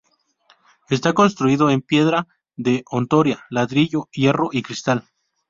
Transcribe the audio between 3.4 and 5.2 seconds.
ladrillo, hierro y cristal.